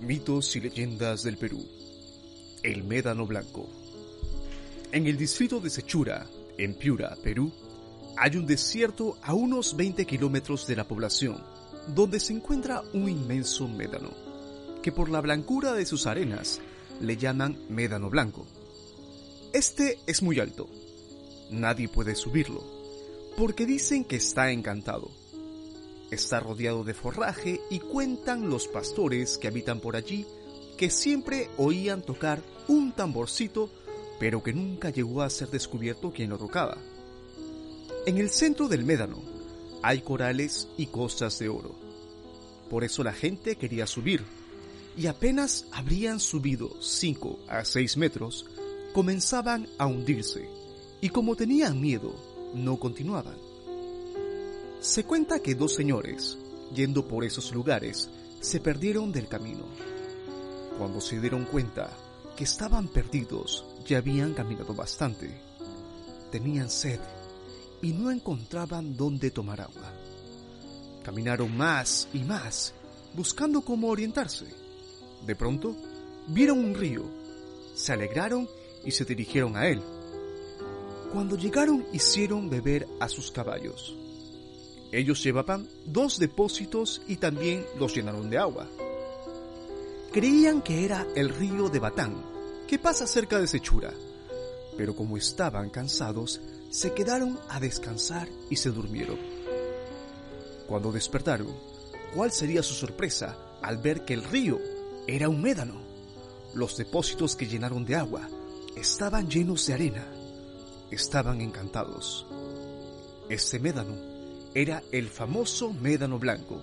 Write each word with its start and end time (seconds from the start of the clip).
Mitos 0.00 0.54
y 0.54 0.60
leyendas 0.60 1.24
del 1.24 1.36
Perú. 1.36 1.66
El 2.62 2.84
Médano 2.84 3.26
Blanco. 3.26 3.68
En 4.92 5.08
el 5.08 5.16
distrito 5.16 5.58
de 5.58 5.70
Sechura, 5.70 6.24
en 6.56 6.74
Piura, 6.74 7.16
Perú, 7.20 7.52
hay 8.16 8.36
un 8.36 8.46
desierto 8.46 9.18
a 9.22 9.34
unos 9.34 9.76
20 9.76 10.06
kilómetros 10.06 10.68
de 10.68 10.76
la 10.76 10.86
población, 10.86 11.42
donde 11.94 12.20
se 12.20 12.32
encuentra 12.32 12.82
un 12.92 13.08
inmenso 13.08 13.66
médano, 13.66 14.10
que 14.82 14.92
por 14.92 15.08
la 15.08 15.20
blancura 15.20 15.72
de 15.72 15.84
sus 15.84 16.06
arenas 16.06 16.60
le 17.00 17.16
llaman 17.16 17.58
Médano 17.68 18.08
Blanco. 18.08 18.46
Este 19.52 19.98
es 20.06 20.22
muy 20.22 20.38
alto. 20.38 20.68
Nadie 21.50 21.88
puede 21.88 22.14
subirlo, 22.14 22.64
porque 23.36 23.66
dicen 23.66 24.04
que 24.04 24.16
está 24.16 24.52
encantado 24.52 25.10
Está 26.10 26.40
rodeado 26.40 26.84
de 26.84 26.94
forraje 26.94 27.60
y 27.70 27.80
cuentan 27.80 28.48
los 28.48 28.66
pastores 28.68 29.38
que 29.38 29.48
habitan 29.48 29.80
por 29.80 29.96
allí 29.96 30.26
que 30.78 30.90
siempre 30.90 31.50
oían 31.58 32.02
tocar 32.02 32.40
un 32.68 32.92
tamborcito, 32.92 33.68
pero 34.20 34.42
que 34.42 34.52
nunca 34.52 34.90
llegó 34.90 35.22
a 35.22 35.28
ser 35.28 35.50
descubierto 35.50 36.12
quien 36.12 36.30
lo 36.30 36.38
tocaba. 36.38 36.78
En 38.06 38.16
el 38.16 38.30
centro 38.30 38.68
del 38.68 38.84
médano 38.84 39.18
hay 39.82 40.00
corales 40.00 40.68
y 40.78 40.86
costas 40.86 41.38
de 41.40 41.48
oro. 41.48 41.74
Por 42.70 42.84
eso 42.84 43.02
la 43.02 43.12
gente 43.12 43.56
quería 43.56 43.86
subir, 43.86 44.24
y 44.96 45.06
apenas 45.06 45.66
habrían 45.72 46.20
subido 46.20 46.70
5 46.80 47.40
a 47.48 47.64
6 47.64 47.96
metros, 47.96 48.46
comenzaban 48.94 49.68
a 49.78 49.86
hundirse, 49.86 50.48
y 51.00 51.08
como 51.08 51.34
tenían 51.34 51.80
miedo, 51.80 52.14
no 52.54 52.78
continuaban. 52.78 53.47
Se 54.80 55.04
cuenta 55.04 55.40
que 55.40 55.56
dos 55.56 55.74
señores, 55.74 56.38
yendo 56.72 57.08
por 57.08 57.24
esos 57.24 57.52
lugares, 57.52 58.08
se 58.40 58.60
perdieron 58.60 59.10
del 59.10 59.26
camino. 59.26 59.64
Cuando 60.78 61.00
se 61.00 61.20
dieron 61.20 61.46
cuenta 61.46 61.90
que 62.36 62.44
estaban 62.44 62.86
perdidos, 62.86 63.64
ya 63.84 63.98
habían 63.98 64.34
caminado 64.34 64.74
bastante. 64.74 65.40
Tenían 66.30 66.70
sed 66.70 67.00
y 67.82 67.92
no 67.92 68.12
encontraban 68.12 68.96
dónde 68.96 69.32
tomar 69.32 69.62
agua. 69.62 69.92
Caminaron 71.02 71.56
más 71.56 72.06
y 72.12 72.20
más, 72.20 72.72
buscando 73.14 73.62
cómo 73.62 73.88
orientarse. 73.88 74.46
De 75.26 75.34
pronto, 75.34 75.74
vieron 76.28 76.60
un 76.60 76.76
río, 76.76 77.02
se 77.74 77.92
alegraron 77.92 78.48
y 78.84 78.92
se 78.92 79.04
dirigieron 79.04 79.56
a 79.56 79.66
él. 79.66 79.82
Cuando 81.12 81.36
llegaron 81.36 81.84
hicieron 81.92 82.48
beber 82.48 82.86
a 83.00 83.08
sus 83.08 83.32
caballos. 83.32 83.96
Ellos 84.90 85.22
llevaban 85.22 85.68
dos 85.84 86.18
depósitos 86.18 87.02
y 87.06 87.16
también 87.16 87.66
los 87.78 87.94
llenaron 87.94 88.30
de 88.30 88.38
agua. 88.38 88.66
Creían 90.12 90.62
que 90.62 90.84
era 90.84 91.06
el 91.14 91.28
río 91.28 91.68
de 91.68 91.78
Batán, 91.78 92.24
que 92.66 92.78
pasa 92.78 93.06
cerca 93.06 93.38
de 93.38 93.46
Sechura, 93.46 93.92
pero 94.76 94.96
como 94.96 95.18
estaban 95.18 95.68
cansados, 95.68 96.40
se 96.70 96.94
quedaron 96.94 97.38
a 97.48 97.60
descansar 97.60 98.28
y 98.48 98.56
se 98.56 98.70
durmieron. 98.70 99.18
Cuando 100.66 100.92
despertaron, 100.92 101.54
¿cuál 102.14 102.32
sería 102.32 102.62
su 102.62 102.74
sorpresa 102.74 103.36
al 103.62 103.78
ver 103.78 104.04
que 104.04 104.14
el 104.14 104.24
río 104.24 104.58
era 105.06 105.28
un 105.28 105.42
médano? 105.42 105.82
Los 106.54 106.78
depósitos 106.78 107.36
que 107.36 107.46
llenaron 107.46 107.84
de 107.84 107.96
agua 107.96 108.28
estaban 108.74 109.28
llenos 109.28 109.66
de 109.66 109.74
arena. 109.74 110.06
Estaban 110.90 111.42
encantados. 111.42 112.26
Este 113.28 113.58
médano 113.58 114.17
era 114.54 114.82
el 114.92 115.08
famoso 115.08 115.72
médano 115.72 116.18
blanco 116.18 116.62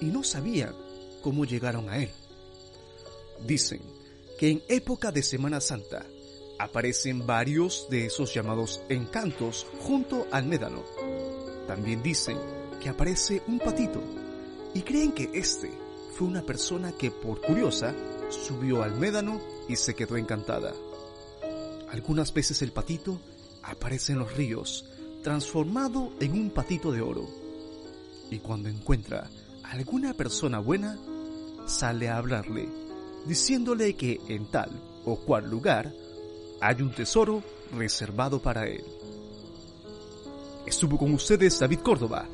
y 0.00 0.06
no 0.06 0.22
sabían 0.22 0.74
cómo 1.22 1.44
llegaron 1.44 1.88
a 1.88 1.98
él. 1.98 2.10
Dicen 3.46 3.80
que 4.38 4.50
en 4.50 4.62
época 4.68 5.12
de 5.12 5.22
Semana 5.22 5.60
Santa 5.60 6.04
aparecen 6.58 7.26
varios 7.26 7.86
de 7.90 8.06
esos 8.06 8.32
llamados 8.32 8.82
encantos 8.88 9.66
junto 9.80 10.26
al 10.30 10.46
médano. 10.46 10.82
También 11.66 12.02
dicen 12.02 12.38
que 12.80 12.88
aparece 12.88 13.42
un 13.46 13.58
patito 13.58 14.02
y 14.74 14.82
creen 14.82 15.12
que 15.12 15.30
este 15.34 15.70
fue 16.16 16.26
una 16.26 16.42
persona 16.42 16.92
que 16.92 17.10
por 17.10 17.40
curiosa 17.40 17.94
subió 18.30 18.82
al 18.82 18.96
médano 18.96 19.40
y 19.68 19.76
se 19.76 19.94
quedó 19.94 20.16
encantada. 20.16 20.72
Algunas 21.90 22.32
veces 22.32 22.62
el 22.62 22.72
patito 22.72 23.20
aparece 23.62 24.12
en 24.12 24.20
los 24.20 24.34
ríos 24.36 24.86
transformado 25.22 26.12
en 26.20 26.32
un 26.32 26.50
patito 26.50 26.92
de 26.92 27.00
oro. 27.00 27.28
Y 28.30 28.38
cuando 28.38 28.68
encuentra 28.68 29.30
a 29.62 29.70
alguna 29.70 30.14
persona 30.14 30.58
buena, 30.58 30.98
sale 31.66 32.08
a 32.08 32.16
hablarle, 32.16 32.68
diciéndole 33.26 33.94
que 33.94 34.20
en 34.28 34.46
tal 34.46 34.70
o 35.04 35.16
cual 35.16 35.48
lugar 35.48 35.92
hay 36.60 36.82
un 36.82 36.92
tesoro 36.92 37.42
reservado 37.72 38.40
para 38.40 38.66
él. 38.66 38.84
Estuvo 40.66 40.98
con 40.98 41.12
ustedes 41.14 41.58
David 41.58 41.80
Córdoba. 41.80 42.26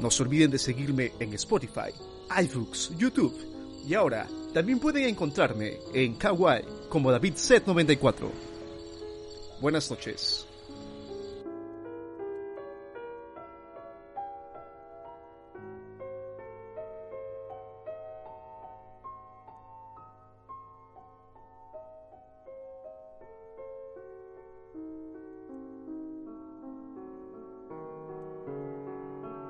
No 0.00 0.10
se 0.10 0.22
olviden 0.22 0.50
de 0.50 0.58
seguirme 0.58 1.12
en 1.18 1.34
Spotify, 1.34 1.92
iBooks, 2.42 2.92
YouTube 2.96 3.34
y 3.86 3.94
ahora 3.94 4.26
también 4.52 4.78
pueden 4.78 5.04
encontrarme 5.04 5.78
en 5.92 6.14
Kawaii 6.14 6.64
como 6.88 7.10
David 7.10 7.34
94 7.66 8.30
Buenas 9.60 9.90
noches. 9.90 10.46